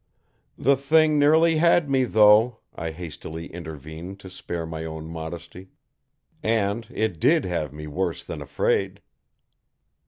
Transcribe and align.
"The 0.57 0.75
Thing 0.75 1.19
nearly 1.19 1.57
had 1.57 1.87
me, 1.87 2.05
though," 2.05 2.57
I 2.73 2.89
hastily 2.89 3.53
intervened 3.53 4.19
to 4.21 4.31
spare 4.31 4.65
my 4.65 4.83
own 4.83 5.05
modesty. 5.07 5.67
"And 6.41 6.87
It 6.89 7.19
did 7.19 7.45
have 7.45 7.71
me 7.71 7.85
worse 7.85 8.23
than 8.23 8.41
afraid!" 8.41 9.01